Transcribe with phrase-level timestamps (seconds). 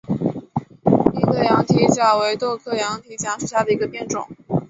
[0.83, 4.27] 英德羊蹄甲为豆科羊蹄甲属下的一个变种。